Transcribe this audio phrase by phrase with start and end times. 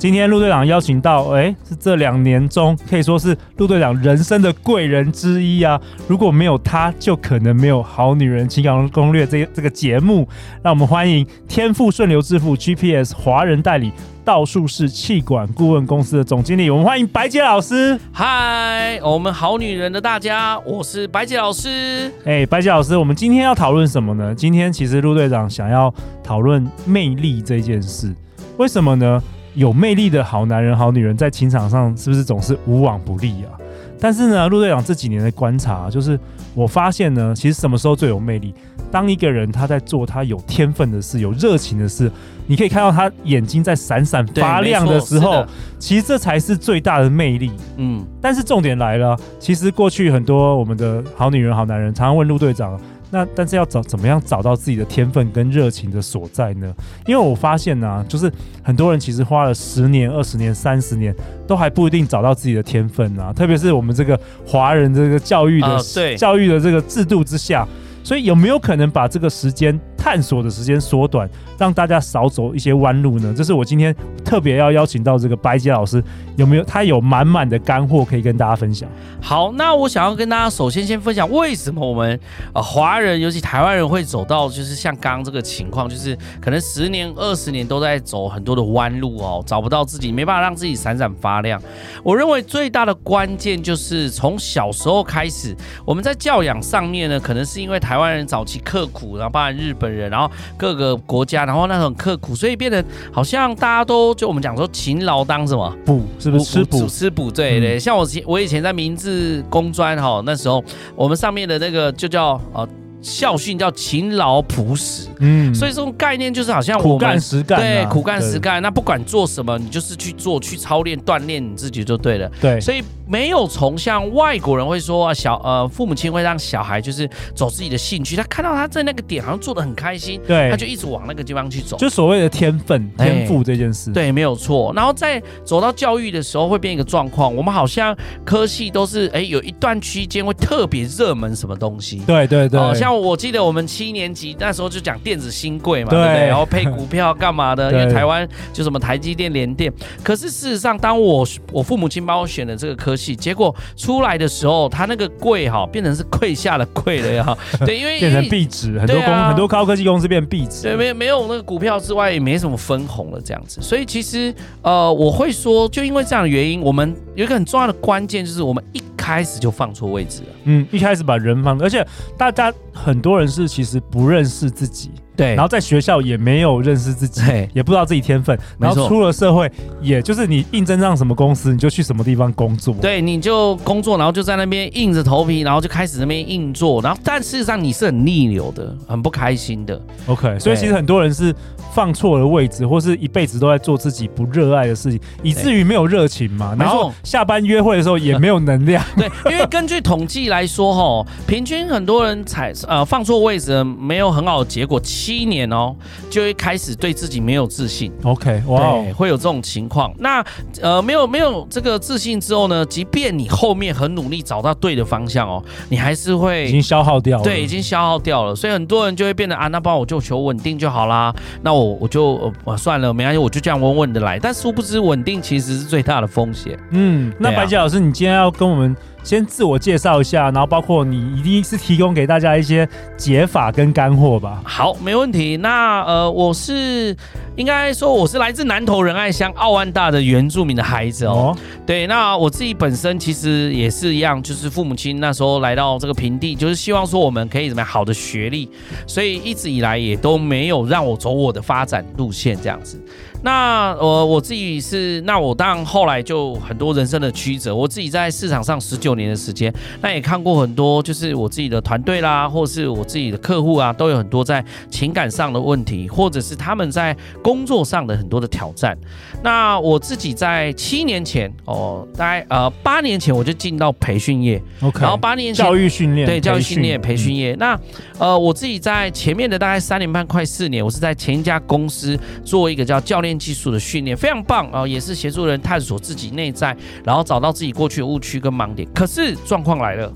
[0.00, 5.78] 今天陆队长邀请到，哎，是这两年中可以说是陆队长人生的贵人之一啊！
[6.08, 10.26] 如果没有他，就可能没有《好女人情感攻略》这这个节目。
[10.62, 13.92] 让我们欢迎天赋顺流致富 GPS 华人代理。
[14.24, 18.00] 道术士气管顾问公司的总经理，我们欢迎白洁老师。
[18.10, 22.10] 嗨，我们好女人的大家，我是白洁老师。
[22.24, 24.34] 哎，白洁老师，我们今天要讨论什么呢？
[24.34, 25.92] 今天其实陆队长想要
[26.24, 28.14] 讨论魅力这件事。
[28.56, 29.22] 为什么呢？
[29.54, 33.58] 有魅力的好男人、好女人，在情场上是不是总是无往不利啊？
[33.98, 36.18] 但是呢，陆队长这几年的观察，就是
[36.54, 38.54] 我发现呢，其实什么时候最有魅力？
[38.90, 42.10] 当一个人他在做他有天分的事、有热情的事，
[42.46, 45.44] 你可以看到他眼睛在闪闪发亮的时候，
[45.78, 47.52] 其实这才是最大的魅力。
[47.76, 52.80] 嗯，但是重点来了，其实过去很多我们的好女人、好男人常常问陆队长，
[53.10, 56.72] 那但是要找怎么样找到自己的天分跟热情的所在呢？
[57.06, 61.14] 因为我发现呢、啊，就是很多人其实花了十年、二十年、三十年，
[61.46, 63.32] 都还不一定找到自己的天分啊。
[63.32, 67.66] 特别是我们这个华人这个教育的、教育的这个制度之下。
[68.02, 73.34] 所以有没有可能把这个时间探索的时间缩短，让大家少走一些弯路呢？
[73.36, 76.02] 这是我今天特别要邀请到这个白洁老师，
[76.36, 76.64] 有没有？
[76.64, 78.88] 他有满满的干货可以跟大家分享。
[79.20, 82.18] 好，那我想要跟大家首先先分享为什么我们
[82.54, 91.60] 呃华人，尤其台湾人会走到就是像刚刚这个情况，就是可能十年、二十年都在走很多的弯路哦，找不到自己，没办法让自己闪闪发亮。
[92.02, 107.30] 我认为最大的关键就是从小时候开始，我们在教养上面呢，可能是因为台湾人早期刻苦，然后包含日本人，然后各个国家，然后那种刻苦，所以变得好像大家都就我们讲说勤劳当什么补，是不是吃补吃补？
[107.30, 110.62] 对对，像我我以前在明治工专哈，那时候
[110.94, 112.68] 我们上面的那个就叫呃。
[113.02, 118.60] 校训叫勤劳朴实，嗯，所以这种概念就是好像我们苦干实干，对，苦干实干。
[118.60, 122.30] 那不管做什么，你就是去做，去操练，锻炼你自己就对了。
[122.40, 133.90] 对，所以没有从像外国人会说啊小呃父母亲会让小孩就是走自己的兴趣，他看到他在那个点好像做的很开心，对，他就一直往那个地方去走，就所谓的天分天赋这件事。
[133.92, 134.72] 对，没有错。
[134.76, 137.96] 然后在走到教育的时候会变一个状况，我们好像
[138.26, 142.02] 科系都是哎有一段区间会特别热门什么东西。
[142.06, 142.89] 对对对，好像。
[142.98, 146.26] 我记得我们七年级那时候就讲电子新贵嘛，对，对不对？
[146.26, 147.70] 然后配股票干嘛的？
[147.72, 149.72] 因为台湾就什么台积电、联电。
[150.02, 157.38] 可是事实上，当我我父母亲帮我选的这个科系，结果出来的时候，他那个贵哈变成是跪下的贵了呀。
[157.66, 160.62] 对，因为 变成壁纸，很多公、啊、很多高科技公司变壁纸。
[160.62, 163.60] 对，没没有那个股票之外，也没什么分红了这样子。
[163.60, 170.28] 所以其实呃，我会说，就因为这样的原因，我们有一个很重要的关键，就是我们一开始就放错位置了。
[170.44, 171.84] 嗯，一开始把人放，而且
[172.16, 174.90] 大家很多人是其实不认识自己。
[175.16, 177.20] 对，然后在学校也没有认识自己，
[177.52, 179.50] 也不知道自己天分，然后出了社会，
[179.82, 182.74] 也就是你应征上什么公司，你就去什么地方工作。
[182.80, 189.78] 对，你就工作，然后就在那边硬着头皮，然后就开始那边硬做，然后但事实上你是很逆流的，很不开心的。
[190.06, 191.34] OK，所以其实很多人是
[191.72, 196.54] 放错了位置，或是一辈子都在做自己不热爱的事情，以至于没有热情嘛。
[196.58, 198.84] 然后下班约会的时候也没有能量。
[198.96, 204.80] 对，因为根据统计来说，哈，平均很多人踩呃放错位置，没有很好的结果。
[204.80, 205.74] 七年哦，
[206.10, 207.92] 就会开始对自己没有自信。
[208.02, 209.92] OK，哇、wow，会有这种情况。
[209.98, 210.24] 那
[210.60, 217.24] 呃，没有没有这个自信之后呢，即便你后面很努力找到对的方向哦，你还是会已经消耗掉了。
[217.24, 218.34] 对，已经消耗掉了。
[218.34, 221.14] 所以很多人就会变得啊，那帮我就求稳定就好啦。
[221.42, 224.18] 那我我就呃算了，没关系，我就这样稳稳的来。
[224.18, 226.58] 但殊不知，稳定其实是最大的风险。
[226.70, 228.76] 嗯，那白洁老师，你今天要跟我们。
[229.02, 234.42] 先自我介绍一下，然后包括你一定是提供给大家一些解法跟干货吧。
[234.44, 235.36] 好，没问题。
[235.36, 236.96] 那呃，我是
[237.36, 241.34] 应该说我是来自南投仁爱乡奥万大的原住民的孩子哦。
[241.34, 248.48] 哦对，那我自己本身其实也是一样，就是父母亲那时候来到这个平地，就是希望说我们可以怎么样好的学历，
[248.86, 252.80] 所以一直以来也都没有让我走我的发展路线这样子。
[253.22, 257.54] 那我我自己是，那我当然后来就很多人生的曲折。
[257.54, 259.52] 我自己在市场上十九年的时间，
[259.82, 268.76] 那也看过很多，就是我自己的团队啦，或是我自己的客户啊，都有很多在情感上的问题，或者是他们在工作上的很多的挑战。
[269.22, 277.32] 那我自己在七年前哦，大概呃八年前我就进到培训业，OK，然后八年前教育训练，对教育训练培训业。
[277.34, 277.60] 嗯、那
[277.98, 288.68] 呃我自己在前面的大概三年半快四年，我是在前一家公司做一个叫教练技术的训练，非常棒啊、也是协助人探索自己内在，然后找到自己过去的误区跟盲点。
[288.74, 289.92] 可是状况来了。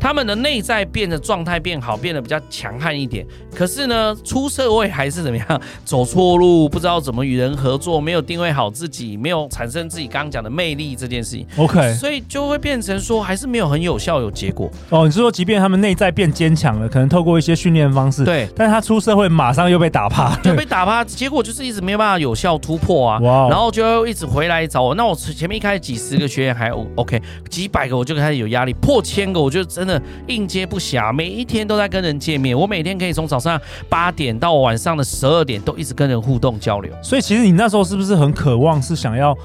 [0.00, 3.26] 他们的内在变得状态变好，变得比较强悍一点。
[3.54, 11.46] 可是呢，出社会还是怎么样，走错路，不知道怎么与人合作，没有定位好自己，没有产生自己刚刚讲的魅力这件事情。
[11.56, 14.70] OK，所以就会变成说，还是没有很有效有结果。
[14.90, 23.18] 哦，你是说，即便他们内在变坚强了，可能透过一些训练方式，对，但是他出社会马上又被打趴，就被打趴，结果就是一直没有办法有效突破啊。
[23.20, 24.94] 哇，然后就一直回来找我。
[24.94, 27.20] 那我前面一开始几十个学员还 OK，
[27.50, 32.58] 几百个我就开始有压力，破千个我就真的应接不暇，每一天都在跟人见面。
[32.58, 36.92] 我每天可以从早上八点到晚上的十二点，都一直跟人互动交流。
[37.00, 39.36] 所以，其实你那时候是不是很渴望，是想要，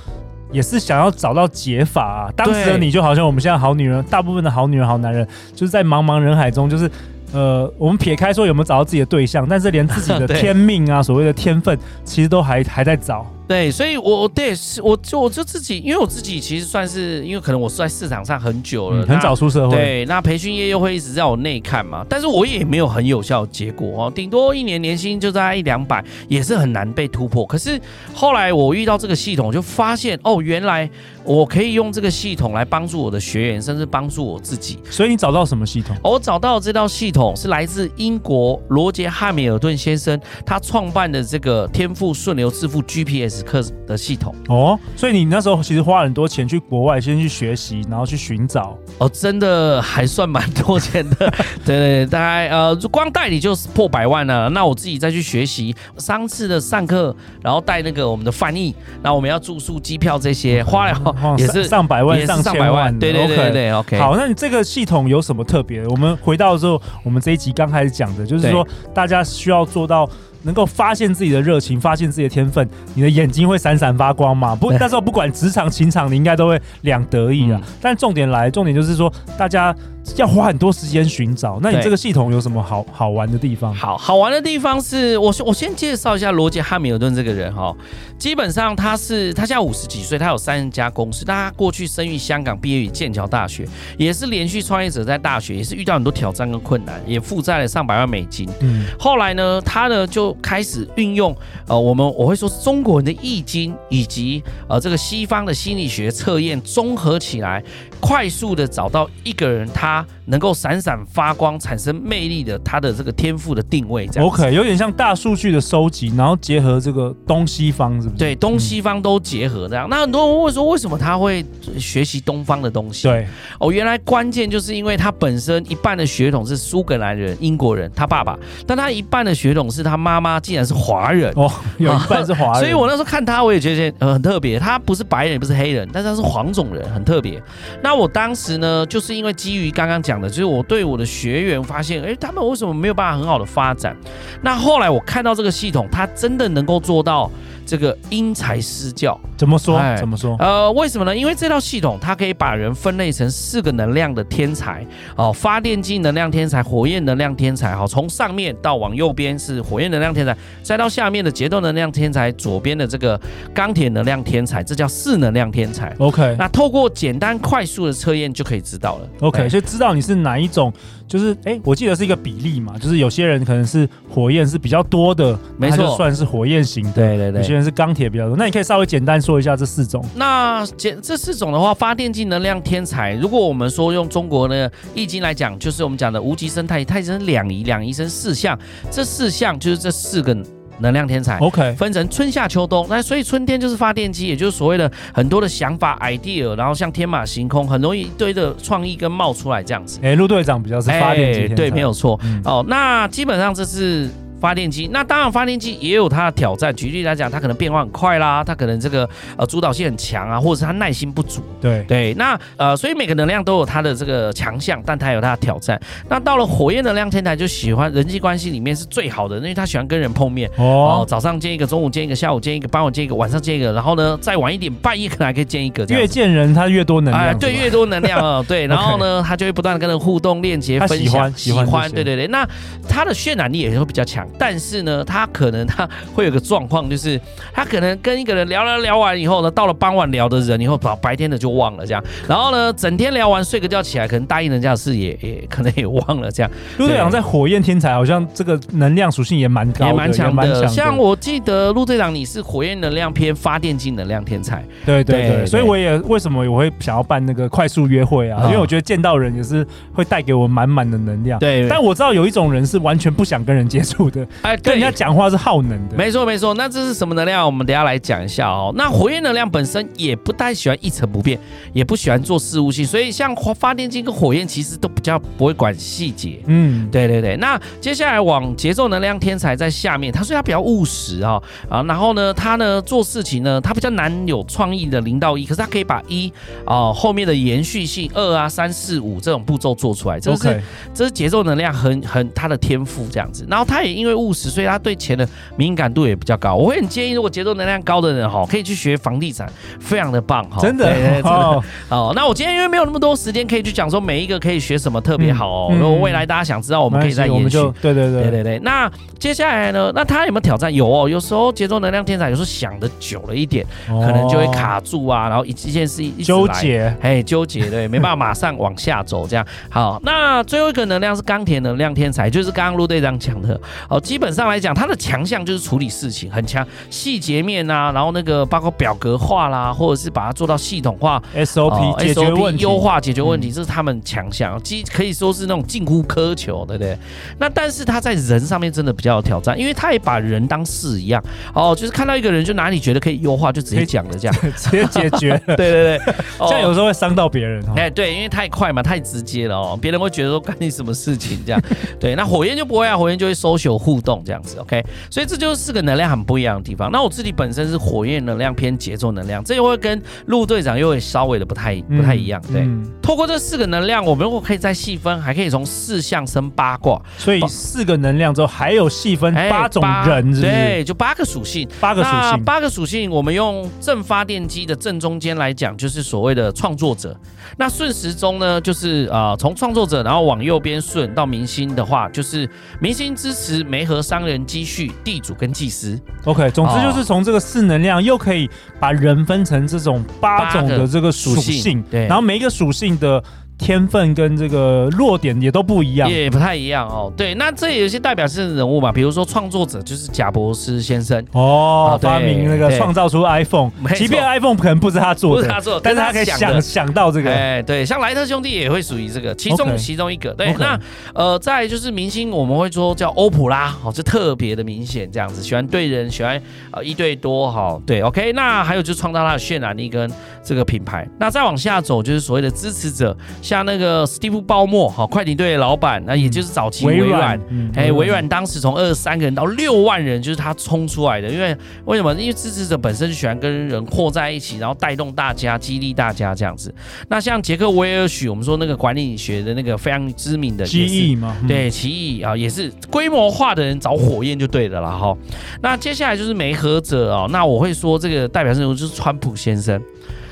[0.51, 2.31] 也是想要找到解法啊？
[2.35, 6.89] 当时的你就好像我们现在好女人，大部分的好女人、好男人，就是在茫茫人海中，就是
[7.31, 13.23] 呃，我们撇开说有没有找到自己的对象，但是连自己的天命啊，所谓的天分，其实都还还在找。
[13.45, 19.75] 对，所以我，我对是，我就我就自己，因为我自己其实算是，因为可能我是在市场上很久了，嗯、很早出社会。
[19.75, 27.45] 对，那培训业又会一直在我内看嘛，但是我也没有很有效的结果哦，顶多一年年薪就在一两百，也是很难被突破。
[27.45, 27.79] 可是
[28.13, 30.89] 后来我遇到这个系统，就发现哦，原来
[31.25, 34.79] 我可以用这个系统来帮助我的学员，甚至帮助我自己。
[34.89, 35.95] 所以你找到什么系统？
[36.01, 43.32] 我找到这套系统是来自英国罗杰汉密尔顿先生他创办的这个天赋顺流致富 GPS。
[43.41, 51.33] 课的系统哦，所以你那时候其实花很多钱去国外先去学习，然后去寻找哦，真的还算蛮多钱的，
[51.65, 54.49] 对，对，大概呃，光代理就是破百万了。
[54.49, 62.93] 那我自己再去学习三次的上课，然后带那个我们的翻译，那我们要住宿、机票这些，花了也是上百万、也是上千万。
[62.99, 63.97] 对对对对对，OK。
[63.97, 65.85] 好，那你这个系统有什么特别？
[65.87, 70.09] 我们回到之后，我们这一集刚开始讲的就是说，大家需要做到。
[70.43, 74.55] 能够发现自己的热情，发现自己的天分，你的眼睛会闪闪发光嘛？
[74.55, 77.59] 不，那时候不管职场、情场，你应该都会两得意啊。
[77.63, 79.75] 嗯、但重点来，重点就是说，大家
[80.17, 81.59] 要花很多时间寻找。
[81.61, 83.73] 那你这个系统有什么好好玩的地方？
[83.73, 87.75] 好好玩的地方是我我先介绍一下罗杰汉密尔顿这个人哈。
[88.19, 91.25] 基本上他是他现在五十几岁，他有三家公司。
[91.25, 93.67] 但他过去生于香港，毕业于剑桥大学，
[93.97, 98.47] 也是连续创业者，在大学也是遇到很多挑战跟困难，也负债了上百万美金。
[98.61, 101.35] 嗯，后来呢，他呢就开始运用
[101.67, 107.61] 呃，我们我会说中国人的易经以及呃这个西方的心理学测验综合起来，
[108.03, 114.07] 快速的找到一个人他能够闪闪发光、产生魅力的他的这个天赋的定位。
[114.07, 118.17] 这样 OK，有点像大数据的收集，然后结合这个东西方，是不是？
[118.17, 119.87] 对，东西方都结合这样。
[119.87, 121.45] 嗯、那很多人问说，为什么他会
[121.77, 123.07] 学习东方的东西？
[123.07, 123.27] 对，
[123.59, 134.59] 哦，原来关键就是因为他本身一半的血统是苏格兰人、英国人，他爸爸，但他一半的血统是他妈妈竟然是华人哦，有一半是华人， 所以我那时候看他，我也觉得呃很特别。
[134.59, 137.41] 他不是白人，也不是黑人，但是他是黄种人，很特别。
[137.81, 143.95] 那我当时呢，就是因为基于刚刚讲讲的，就是我对我的学员发现，哎，他们为什么没有办法很好的发展？
[144.43, 147.29] 那后来我看到这个系统，它真的能够做到。
[147.65, 149.79] 这个因材施教怎么说？
[149.97, 150.35] 怎么说？
[150.39, 151.15] 呃，为什么呢？
[151.15, 163.19] 因为这套系统它可以把人分类成四个能量的天才哦，发电机能量天才、火焰能量天才，好，从上面到往右边是火焰能量天才，再到下面的节奏能量天才，左边的这个
[163.53, 165.93] 钢铁能量天才，这叫四能量天才。
[165.99, 169.09] OK，那透过简单快速的测验就可以知道了。
[169.21, 170.71] OK，所以知道你是哪一种。
[171.05, 176.91] 就是哎，我记得是一个比例嘛，就是有些人可能是火焰是比较多的，没错，算是火焰型的。
[176.93, 178.35] 对对对，有些人是钢铁比较多。
[178.35, 180.03] 那你可以稍微简单说一下这四种。
[180.15, 188.57] 那简这四种的话，发电机能量天才，如果我们说用中国的易经来讲，就是我们讲的无极生太极，太极生两仪，两仪生四象，
[188.91, 190.35] 这四象就是这四个。
[190.79, 199.99] 能量天才，OK，分成春夏秋冬，那所以春天就是发电机，也就是所谓的很多的想法 idea，然后像天马行空，很容易一堆的创意跟冒出来这样子。
[200.01, 202.19] 哎，陆队长比较是发电机，对，没有错。
[202.23, 204.09] 嗯、哦，那基本上这是。
[204.43, 204.89] 发电机。
[204.91, 211.41] 那当然发电机也有它的挑战，举例来讲，它可能变化很快啦，它可能这个呃主导性很强啊，或者是它耐心不足。
[211.61, 215.79] 对对，那呃，所以每个能量都有它的这个强项，但它有它的挑战。
[216.09, 225.85] 那到了火焰能量天台就喜欢人际关系里面是最好的，因为他喜欢跟人碰面哦、呃，早上见一个，中午见一个，下午见一个，傍晚见一个，晚上见一个，然后呢再晚一点，半夜可能还可以见一个。
[225.85, 232.27] 越见人他越多能量，哎、对，越多能量啊， 对，然后呢他就会不断的跟人互动、链接、分享，喜欢，喜欢，对对对。
[232.27, 232.45] 那
[232.89, 237.19] 他的渲染力也会比较强，但是呢，他可能他会有个状况，就是
[237.53, 246.51] 他可能跟一个人聊聊聊完以后呢，到了傍晚聊的人以后，把白天的就忘了这样，然后呢，整天聊完睡个觉起来，可能答应人家的事也也可能也忘了这样。
[246.77, 250.67] 陆队长在火焰天才好像这个能量属性也蛮高，也蛮强的。
[250.67, 258.43] 像我记得陆队长你是火焰能量偏发电机能量天才，对对对，所以我也为什么我会想要办那个快速约会啊？
[258.45, 261.39] 因为我觉得见到人也是会带给我满满的能量。
[261.39, 265.95] 对，但我知道有一种人是完全不想跟人接触的，哎，跟人家讲话是耗能的。
[265.95, 267.45] 没错没错，那这是什么能量？
[267.45, 268.73] 我们等下来讲一下哦。
[268.75, 271.39] 那火焰能量本身也不太喜欢一成不变，
[271.73, 276.39] 也不喜欢做事务性，所以像发电机跟火焰其实都比较不会管细节。
[276.47, 277.35] 嗯，对对对。
[277.37, 286.31] 那接下来往节奏能量天才在下面，他说他比较务实啊啊，然后呢，他呢做事情呢，他比较难有创意的零到一，可是他可以把一
[286.65, 290.61] 啊后面的延续性二啊三四五这种步骤做出来，这是.
[290.93, 293.45] 这是节奏能量很很他的天赋这样子。
[293.49, 296.55] 然后他也因为务实，所以他对钱的敏感度也比较高。
[296.55, 301.63] 我会很建议，如果节奏能量高的人哈，可以去学房地产，非常的棒哈，真的，对对对真的哦。
[301.89, 305.73] 哦，那我今天因为没有那么多时间可以去讲说每一个可以学什么特别好哦。
[305.73, 307.57] 如果、嗯、未来大家想知道，我们可以再延续。
[307.81, 308.59] 对对对对对对。
[308.59, 309.91] 那接下来呢？
[309.95, 310.73] 那他有没有挑战？
[310.73, 319.45] 有哦，有时候节奏能量天才有时候想的久了一点，哦、可能就会卡住啊，然后一一件事一纠结，哎，纠结对，没办法马上往下走这样。
[319.69, 323.59] 好，那最后一个能量是钢铁能量天才，就是刚刚陆队长讲的。
[323.93, 336.97] 哦，基本上来讲，他的强项就是处理事情很强，细节面啊，然后那个包括表格化啦，或者是把它做到系统化，SOP、呃、SOP 优化解决问题，嗯、这是他们强项，基可以说是那种近乎苛求，对不对？
[337.37, 341.23] 那但是他在人上面真的比较有挑战，因为他也把人当事一样，
[341.53, 345.39] 哦，就是看到一个人就哪里觉得可以优化，就直接讲了这样， 直接解决。
[345.45, 346.01] 对 对对，
[346.39, 347.63] 这样有时候会伤到别人。
[347.75, 351.61] 哎，对，因为太快嘛，太直接了哦，别人会觉得说干你什么事情这样。
[351.99, 354.81] 对，那火焰就不会啊，火焰就会 social 互动这样子，OK。
[355.09, 356.89] 所以这就是四个能量很不一样的地方。
[356.89, 362.41] 那我自己本身是火焰能量偏节奏能量，这又会跟陆队长又会稍微的不太不太一样。
[362.51, 362.65] 对，
[363.01, 367.01] 透过这四个能量，我们如果可以再细分，还可以从四象生八卦。
[367.17, 370.39] 所以四个能量之后还有细分八种人？
[370.39, 377.15] 对，就八个属性，八个属性，八个属性，我们用正发电机的正中间来讲，就是所谓的创作者。
[377.57, 382.49] 那顺时钟呢，就是啊，从、呃、创作者然后往右边顺到明星的话，就是
[382.79, 385.99] 明星支持媒合商人积蓄地主跟祭司。
[386.25, 388.47] OK，总之就是从这个四能量又可以
[388.79, 393.23] 把人分成这种八种的这个属性，对，然后每一个属性的。
[393.63, 397.09] 天分跟这个弱点也都不一样，也不太一样哦。
[397.15, 407.31] 对，那这有些代表性的人物嘛，比如说创作者就是贾博斯先生哦，发明那个创造出 iPhone，即便 iPhone 可能不是他做的，不是他做，但是他可以想想到这个。
[407.31, 410.33] 哎，对，像莱特兄弟也会属于这个其中其中一个。
[410.33, 410.77] 对，那
[411.15, 416.41] 呃，再就是明星，我们会说叫欧普拉，哦，就特别的明显，这样子喜欢对人，喜欢
[416.71, 418.33] 呃一对多，哈，对，OK。
[418.33, 420.11] 那还有就是创造他的渲染力跟
[420.43, 421.07] 这个品牌。
[421.17, 423.15] 那再往下走就是所谓的支持者。
[423.53, 427.39] 像那个史蒂夫·鲍默，哈，快艇队的老板，那也就是早期微软，
[427.75, 431.29] 哎，微软当时从二十三个人到六万人，就是他冲出来的。
[431.29, 431.55] 因为
[431.85, 432.11] 为什么？
[432.15, 436.73] 因为支持者本身就喜欢跟人和在一起，然后带动大家，激励大家这样子。
[437.07, 444.97] 那像杰克·韦尔许，我们说那个管理学的那个非常知名的奇异嘛，对，奇异啊，也是规模化的人找火焰就对的了啦。
[444.97, 445.15] 哈。
[445.61, 449.79] 那接下来就是媒合者哦，那我会说这个代表人物就是川普先生。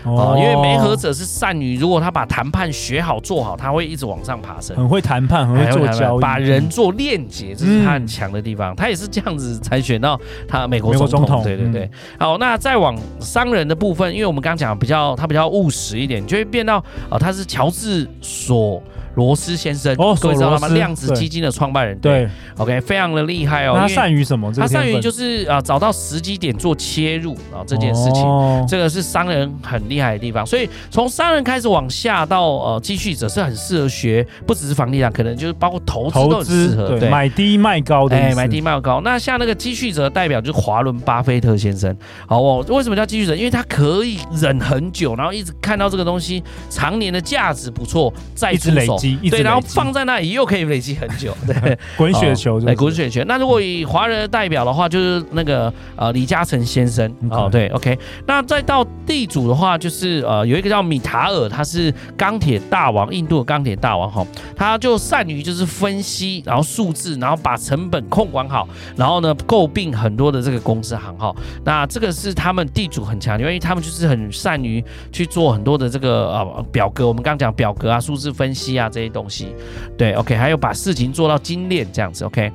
[0.03, 8.73] 哦，因为媒合者是善于，如果他把谈判学好做好，他会一直往上爬升，很会谈判，很会做交易，把人做链接，这是他很强的地方。
[8.73, 11.43] 嗯、他也是这样子才选到他美国总统。
[11.43, 11.83] 对对对。
[11.83, 18.81] 嗯、好，那再往商人的部分，因为我们刚刚讲比较他比较务实一点，就会变到啊、呃，他是乔治索。
[19.15, 20.67] 罗斯先生，哦，各位知道吗？
[20.69, 22.27] 量子基金的创办人，对
[22.57, 23.75] ，OK，非常的厉害哦。
[23.77, 24.51] 他善于什么？
[24.53, 28.23] 他善于就是啊，找到时机点做切入啊，这件事情，
[28.67, 30.45] 这个是商人很厉害的地方。
[30.45, 36.97] 所以从商人开始往下到呃积蓄者是很适合学，不只是房地产，可能就是包括投资都很适合。
[36.97, 39.01] 对，买低卖高的，哎，买低卖高。
[39.01, 41.95] 那像那个积蓄者代表就是华伦巴菲特先生。
[42.27, 43.35] 好哦，为什么叫积蓄者？
[43.35, 49.00] 因为他可以忍很久，然后一直看到这个东西常年的价值不错，再出手。
[49.01, 53.23] 积，对，然后放在那里又可以累积很久， 对，滚雪球对，滚雪球。
[53.25, 57.97] 那如果以华人的代表的话，就是那个呃李嘉诚先生哦，对，OK。
[58.27, 71.35] 那再到地主的话，就是呃有一个叫米塔尔，他是钢铁大王，印度的钢铁大王哈，他就善于就是分析，然后数字，然后把成本控管好，然后呢诟病很多的这个公司行号。
[71.63, 79.55] 那这个是他们地主很强，因为他们就是很善于去做很多的这个呃表格，我们刚讲表格啊、数字分析啊这些东西。
[79.97, 82.51] 对，OK，还有把事情做到精炼这样子，OK。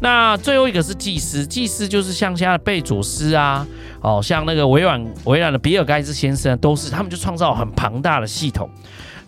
[0.00, 3.66] 那最后一个是祭司，祭司就是像现在的贝佐斯啊，
[4.00, 8.68] 哦，像那个微软微软的比尔盖茨先生，都是他们就创造很庞大的系统。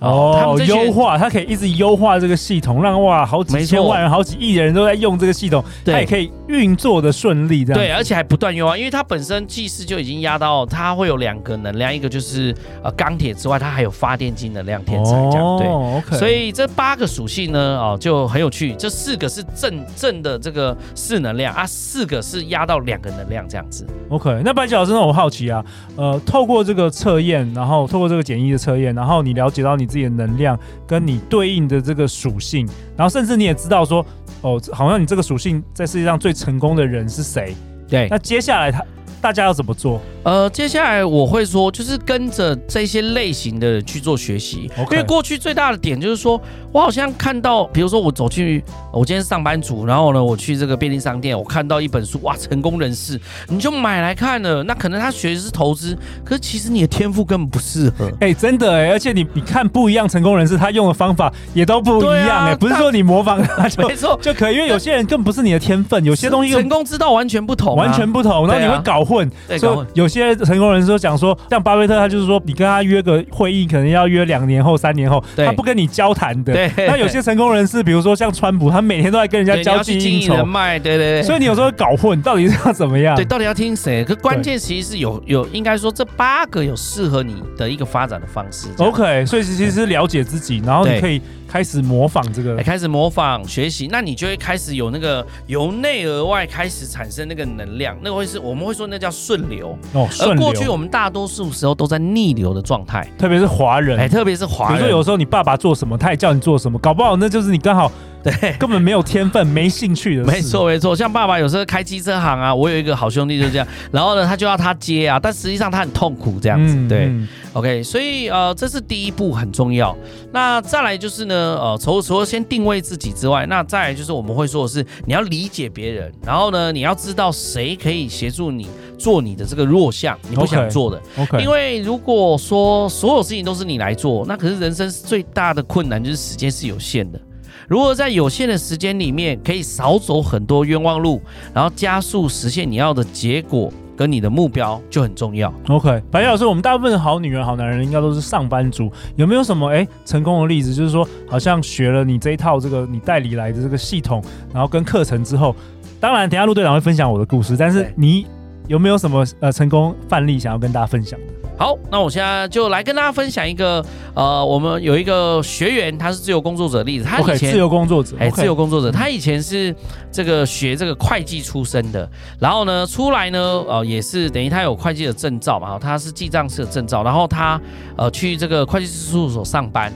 [0.00, 12.52] 哦，他们优化，它可以一直优化这个系统，让哇好几千万人、好几亿人都在用这个系统，它也可以运作的顺利，这样对，而且还不断优化，因为它本身技师就已经压到它会有两个能量，一个就是
[12.82, 20.61] 呃钢铁之外，它还有发电机能量天才这样，对、所以这八个属性呢，哦就很有趣，这四个是正正的这个
[20.96, 23.86] 四能量啊，四个是压到两个能量这样子。
[24.08, 25.64] OK，那白吉老师，那我好奇啊，
[25.96, 29.86] 呃，透过这个测验，然后透过这个简易的测验，然后你了解到你。
[29.92, 32.66] 自己的能量跟你对应的这个属性，
[32.96, 34.02] 然后甚至你也知道说，
[34.40, 37.54] 哦，好像你这个属性在世界上最成功的人是谁？
[37.86, 38.82] 对，那接下来他
[39.22, 40.00] 大家要怎么做？
[40.24, 46.40] 呃，接下来我会说，就是跟着这些类型的人去做学习.因为过去最大的点就是说，
[46.72, 48.62] 我好像看到，比如说我走去，
[48.92, 54.62] 我今天是上班族，然后呢，我去这个便利商店，我看到一本书，哇，成功人士，你就买来看了。
[54.64, 58.06] 那可能他学的是投资，可是其实你的天赋根本不适合。
[58.20, 69.11] 哎、欸，真的哎、欸，而且你你看不一样成功人士，他用的方法也都不一样哎、欸，啊、不是说你模仿他就 没错就可以，因为有些人根本不是你的天分，有些东西成功之道完全不同、啊，完全不同，然后你会搞混，
[69.48, 69.86] 对，所以。
[69.94, 70.92] 有些成功人士。
[70.92, 76.52] 就讲说，像巴菲特，他就是说，你跟他约个会议，可能要约两年后、三年后，他不跟你交谈的。
[76.76, 81.22] 那有些成功人士，比如说像川普，他每天都在跟人家 交际应酬，卖，对对对。
[81.22, 83.16] 所以你有时候搞混，到底是要怎么样？
[83.16, 84.04] 对，到底要听谁？
[84.04, 88.68] 可关键其实是有有，应该说这八个有适合你的一个发展的方式。
[88.76, 91.22] OK，所以其实是了解自己，然后你可以。
[91.52, 100.08] 开始模仿这个，开始模仿学习，那你就会开始有那个由内而外开始产生那个能量，那个会是我们会说那叫顺流哦。
[100.20, 104.76] 而过去我们大多数时候都在逆流的状态，特别是华人，哎，特别是华人。
[104.76, 107.90] 比如说有时候你爸爸做什么，他也叫你做什么，搞不好那就是你刚好。
[108.22, 110.22] 对，根本没有天分，没兴趣的。
[110.22, 110.94] 没错，没错。
[110.94, 116.72] 像爸爸有时候开机车行啊，我有一个好兄弟就这样，然后呢，他就要他接啊，但实际上他很痛苦这样子。
[116.72, 119.92] 嗯、对、嗯、，OK，所以呃，这是第一步很重要。
[120.32, 128.68] 那再来就是呢，呃，除除了先定位自己之外，那再来就是我们会说的是，你要理解别人，然后呢，你要知道谁可以协助你
[129.02, 131.02] 做你的这个弱项，你不想做的。
[131.18, 137.20] OK，, okay 因为如果说所有事情都是你来做，那可是人生最大的困难就是时间是有限的。
[137.68, 141.20] 如果在有限的时间里面可以少走很多冤枉路，
[141.52, 145.52] 然后加速实现你要的结果跟你的目标就很重要。
[145.68, 150.74] OK，白老师，我们大部分的好女人、好男人应该都是上班族，有没有什么哎成功的例子？
[150.74, 155.54] 就是说，好像学了你这一套这个你代理来的这个系统，然后跟课程之后，
[156.00, 158.26] 当然等下陆队长会分享我的故事，但是你
[158.68, 161.26] 有没有什么呃成功范例想要跟大家分享的？
[161.58, 167.04] 好，那我现在就来跟大家分享一个，呃，我们有一个学员，他是自由工作者的例子。
[167.04, 169.72] 他以前 okay, 自由工作者，哎，自由工作者，他以前是
[170.10, 177.60] 这个学这个会计出身的，然后呢，出来呢，呃，也是等于他有会计的证照嘛，他是记账师的证照，然后他
[177.96, 179.92] 呃去这个会计师事务所上班。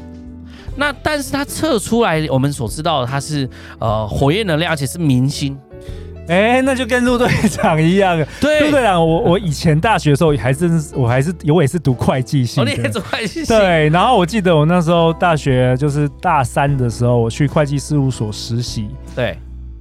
[0.76, 3.48] 那但是他测出来，我们所知道的他是
[3.81, 5.59] 呃火焰能量，而且是明星。
[6.28, 8.16] 哎、欸，那就跟陆队长一样。
[8.40, 12.60] 对，陆队长，我我以前大学的时候还真是，我还是我也是读会计系。
[12.60, 13.46] 我也读会计系。
[13.46, 18.88] 对，然后我记得我那时候大学就是大三的时候，我去会计事务所实习。
[19.14, 19.38] 对。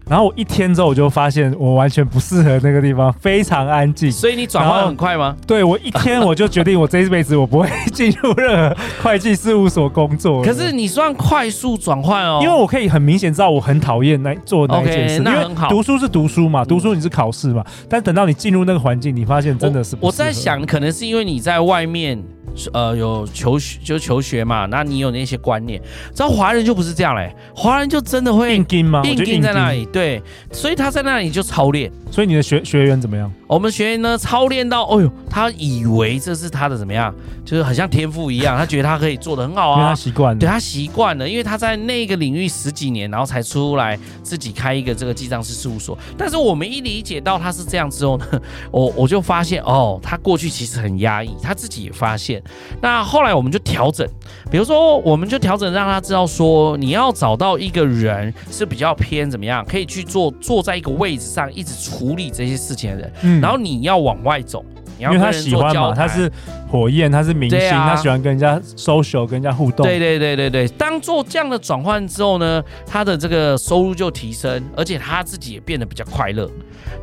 [0.07, 4.11] 然后我一天之后，我就发现我完全不适合那个地方，非常安静。
[4.11, 5.35] 所以你转换很快吗？
[5.47, 10.43] 对，我一天我就决定，我这一辈子我不会进入任何会计事务所工作。
[10.43, 15.19] 可是你算快速转换哦，因为我可以很明显知道我很讨厌那做那件事。
[15.19, 15.69] Okay, 那很好。
[15.69, 20.05] 读书是读书嘛，读书你是考试嘛，但等到你进入那个环境，你发现真的是不。
[20.05, 22.23] 我在想，可能是因为你在外面。
[22.71, 25.77] 呃，有求学就求学嘛，那你有那些观念，
[26.13, 29.01] 知道华人就不是这样嘞，华人就真的会硬钉吗？
[29.03, 31.89] 硬钉在那里，对，所以他在那里就操练。
[32.11, 33.31] 所以你的学学员怎么样？
[33.47, 45.97] 我们学员呢，操练到，哦呦，他以为这是他的怎么样，就是很像天赋一样，他觉得他可以做得很好啊，因为他习惯了，对他习惯了，因为他在那个领域十几年，然后才出来自己开一个这个记账师事务所。
[46.17, 48.25] 但是我们一理解到他是这样之后呢，
[48.71, 52.43] 我我就发现哦，他过去其实很压抑，他自己也发现。
[52.81, 54.05] 那后来我们就调整，
[54.51, 64.63] 比如说我们就调整让他知道说，你要找到一个人是比较偏怎么样，可以去做坐在一个位置上一直处理这些事情的人，嗯，然后你要往外走，
[64.99, 66.31] 因为他喜欢嘛，他是
[66.69, 69.85] 火焰，他是明星，啊、他喜欢跟人家 social，跟人家互动。
[69.85, 76.49] 对对对对对，当做这样的转换之后呢，他的这个收入就提升，而且他自己也变得比较快乐。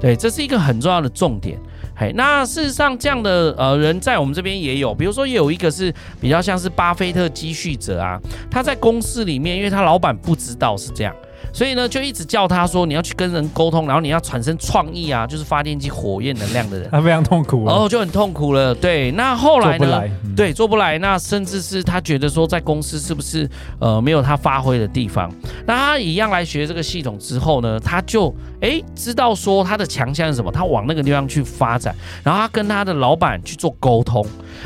[0.00, 1.58] 对，这是一个很重要的重点。
[1.94, 8.18] 嘿，那事实上这样的呃人在我们这边也有，比如说也有一个是比较像是巴菲特积蓄者啊，
[8.50, 11.14] 他在公司里面，因为他老板不知道是这样。
[11.52, 18.74] 所以呢，就一直叫他说，你要去跟人沟通，然后你要产生创意啊，就是发电机火焰能量的人， 他非常痛苦，然后就很痛苦了。
[18.74, 20.02] 对，那后来呢？
[20.36, 20.98] 对，做不来。
[20.98, 25.30] 那甚至是他觉得说，在公司是不是呃没有他发挥的地方？
[25.66, 34.24] 那他一样来学这个系统之后呢，他就哎知道说他的强项是什么，他往那个地方去发展，然后他跟他的老板去做沟通，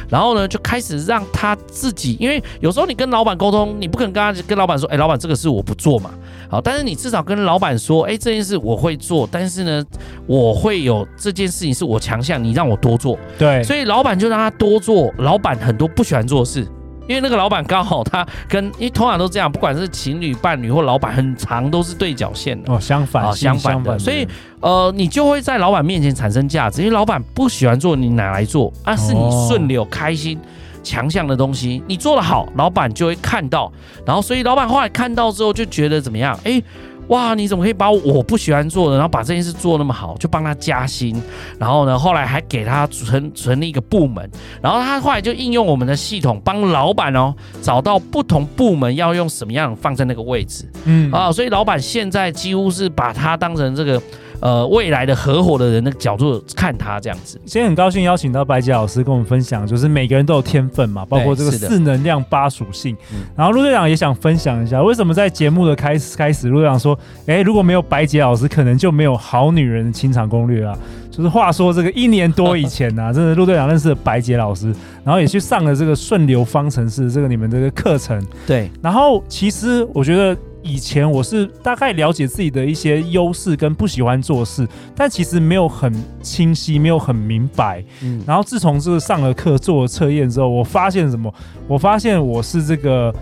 [0.09, 6.11] 然后呢就开始让他自己，因为有时候你跟老板沟通，你不可能跟他跟老板说，哎，老板这个事我不做嘛。
[6.49, 9.85] 好，但是你至少跟老板说，哎，这件事我会做，但是呢，
[10.27, 13.19] 我会有这件事情是我强项，你让我多做。
[13.39, 15.13] 对，所以老板就让他多做。
[15.19, 16.61] 老板很多不喜欢做的事，
[17.09, 22.73] 因为那个老板刚好他跟，因为通常都这样，不管是情侣、伴侣或老板，很长都是对角线的。
[22.73, 23.99] 哦，相反，啊，相反的。
[23.99, 24.27] 所以，
[24.61, 28.73] 呃，你就会在老板面前产生价值，因为老板不喜欢做，你哪来做？
[28.85, 30.39] 啊，是你顺流开心。
[30.87, 33.73] 强项的东西，你做得好，老板就会看到，
[34.07, 36.39] 然后所以老板后来看到之后就觉得怎么样？
[36.45, 36.63] 哎，
[37.09, 41.21] 哇，你怎么可以把我不喜欢做的，然后把这件事做那么好，就帮他加薪，
[41.59, 44.31] 然后呢，后来还给他成成立一个部门，
[44.63, 54.01] 然后他后来就应用我们的系统，帮老板哦找到不同部门要用什么样放在那个位置，嗯啊，所以老板现在几乎是把他当成这个。
[54.41, 62.97] 呃，未来的合伙的人的角度看他这样子，今天很高兴邀请到白杰老师跟我们分享，就是每个人都有天分嘛，包括这个四能量八属性。
[63.35, 70.77] 然后陆队长也想分享一下，为什么在节目的开始开始，陆队长说，哎，如果没有白杰老师，可能就没有好女人的清场攻略啊。
[71.11, 74.67] 就是话说这个一年多以前啊， 真的陆队长认识了白杰老师，
[75.03, 78.23] 然后也去上了这个顺流方程式这个你们这个课程。
[78.47, 80.37] 对，然后其实我觉得。
[80.67, 87.85] 以前我是大概了解自己的一些优势跟不喜欢做事，但其实没有很清晰，没有很明白。
[88.03, 91.33] 嗯，然后自从这个上了课做了测验之后，我发现什么？
[91.69, 93.15] 我发现我是这个。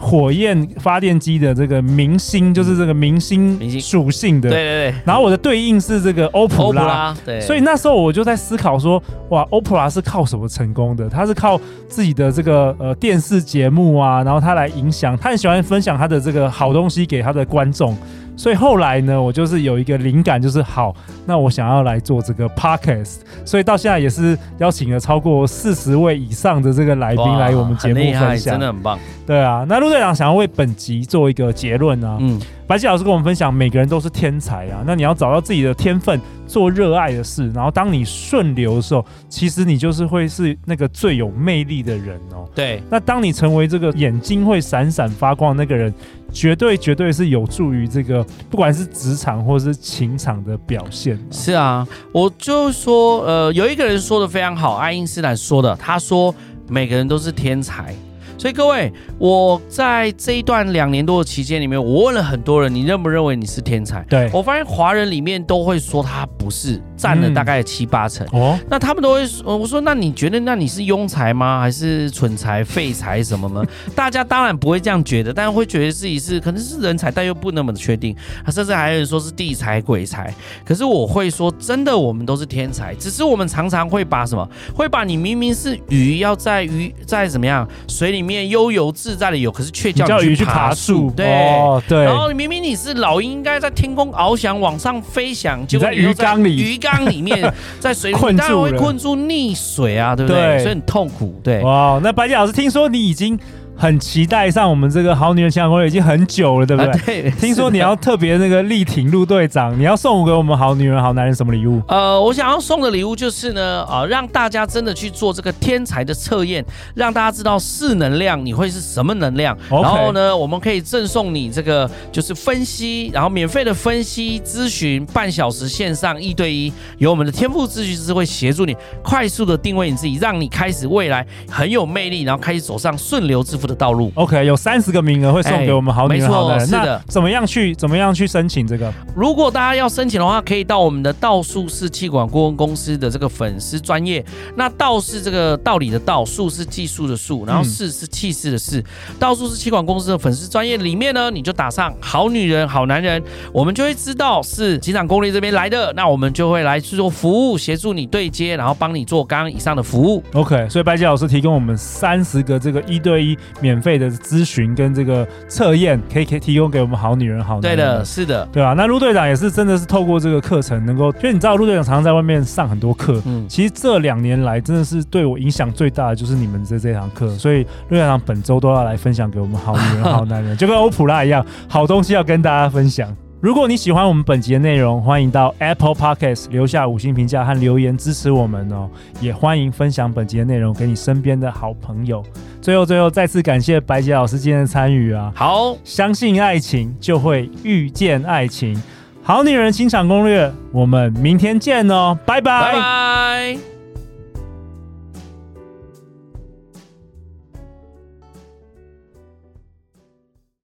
[0.00, 4.94] 火焰发电机的这个明星，就是这个明星属性的，对对对。
[5.04, 7.38] 然后我的对应是这个欧普拉，对。
[7.40, 11.06] 所以那时候我就在思考说，哇，欧普拉是靠什么成功的？
[11.08, 17.94] 他是靠自己的这个呃电视节目啊，然后他来影响，他很喜欢分享他的这个好东西给他的观众。
[18.40, 23.16] 所以后来呢，我就是有一个灵感，就是好，那我想要来做这个 podcast。
[23.44, 28.98] 所以到现在也是邀请了超过四十位以上的这个来宾来我们节目分享，真的很棒。
[29.26, 32.16] 对啊，那陆队长想要为本集做一个结论啊。
[32.18, 34.84] 嗯，白吉老师跟我们分享，每个人都是天才啊。
[34.86, 42.48] 那你要找到自己的天分，做热爱的事，然后当你顺流的时候，其实你就是会是那个最有魅力的人哦。
[42.54, 45.92] 对，那当你成为这个眼睛会闪闪发光的那个人。
[46.32, 51.18] 绝对绝对是有助于这个，不管是职场或是情场的表现。
[51.28, 56.32] 是啊，我就说，呃，有一个人说的非常好，爱因斯坦说的，他说
[56.68, 57.92] 每个人都是天才。
[58.40, 64.00] 所以各位，我在这一段两年多的期间里面，我问了很多人，你认不认为你是天才？
[64.08, 68.26] 对，我发现华人里面都会说他不是，占了大概七八成。
[68.32, 71.60] 哦，那他们都会说，我说那你觉得那你是庸才吗？
[71.60, 73.62] 还是蠢才、废才什么吗？
[73.94, 78.16] 大家当然不会这样觉得，但是会觉得自己是可能是人才，但又不那么的确定。
[78.42, 80.32] 他甚至还有人说是地才、鬼才。
[80.64, 88.29] 可是我会说，真的，我们都是天才，只是我们常常会把什么，会把你明明是鱼，要在鱼在怎么样水里面。
[88.30, 91.10] 面悠游自在的游，可是却叫你去爬树。
[91.10, 100.40] 对、哦、对，然后明明你是老鹰，应该在天空翱翔，往上飞翔，就在鱼缸里，鱼缸里面， 在水里面，当然会困住溺水啊，对不对？
[100.40, 101.34] 对，所以很痛苦。
[101.42, 103.36] 对，哇，那白姐老师，听说你已经
[103.80, 106.92] 很期待上我们这个好女人情场攻略已经很久了，对不对？
[106.92, 107.30] 啊、对。
[107.40, 111.80] 听说你要特别那个力挺陆队长，你要送给我们好女人好男人什么礼物？
[111.88, 116.62] 呃，我想要送的礼物就是呢，啊、呃，让大家真的去做这个天才的测验，
[116.94, 119.56] 让大家知道是能量你会是什么能量。
[119.70, 134.12] 然后呢，我们可以赠送你这个就是分析，然后免费的分析咨询半小时线上一对一，由我们的天赋咨询师会协助你快速的定位你自己，让你开始未来很有魅力，然后开始走上顺流致富的道路。
[134.16, 136.66] OK，有三十个名额会送给我们好女人好男人。
[136.66, 138.92] 是的，怎么样去怎么样去申请这个？
[139.14, 144.24] 如果大家要申请的话，可以到我们的道术士气管顾问公司的这个粉丝专业。
[144.56, 148.84] 那道是这个道理的道，术是技术的术，然后士是气势的士。
[149.18, 160.22] 道术士气管公司的粉丝专业里面呢，你就打上好女人好男人，我们就会知道是机场攻略这边来的，那我们就会来去做服务，协助你对接，然后帮你做刚刚以上的服务。
[160.32, 167.76] OK，所以白吉老师提供我们三十个这个一对一免费的咨询跟这个测验，可以可以提供给我们好女人好男人。
[167.76, 168.74] 对的，是的，对吧？
[168.76, 183.14] 那陆队长也是真的是透过这个课程，能够，因为你知道陆队长常常在外面上很多课，嗯，其实这两年来真的是对我影响最大的就是你们这这堂课，所以陆队长本周都要来分享给我们好女人好男人， 就跟欧普拉一样，好东西要跟大家分享。
[183.40, 188.86] 如果你喜欢我们本集的内容，欢迎到 Apple Podcast 留下五星评价和留言支持我们哦。
[189.18, 192.22] 也欢迎分享本集的内容给你身边的好朋友。
[192.60, 195.32] 最后，最后再次感谢白洁老师今天的参与啊！
[195.34, 198.80] 好，相信爱情就会遇见爱情，
[199.22, 202.72] 好女人情场攻略，我们明天见哦，拜拜。
[202.72, 203.69] 拜拜。